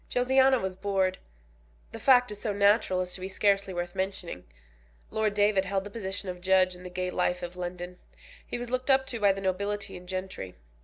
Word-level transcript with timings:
Josiana 0.09 0.59
was 0.59 0.75
bored. 0.75 1.19
The 1.91 1.99
fact 1.99 2.31
is 2.31 2.41
so 2.41 2.53
natural 2.53 3.01
as 3.01 3.13
to 3.13 3.21
be 3.21 3.29
scarcely 3.29 3.71
worth 3.71 3.93
mentioning. 3.93 4.45
Lord 5.11 5.35
David 5.35 5.63
held 5.65 5.83
the 5.83 5.91
position 5.91 6.27
of 6.27 6.41
judge 6.41 6.73
in 6.75 6.81
the 6.81 6.89
gay 6.89 7.11
life 7.11 7.43
of 7.43 7.55
London. 7.55 7.99
He 8.43 8.57
was 8.57 8.71
looked 8.71 8.89
up 8.89 9.05
to 9.05 9.19
by 9.19 9.31
the 9.31 9.41
nobility 9.41 9.95
and 9.95 10.09
gentry. 10.09 10.55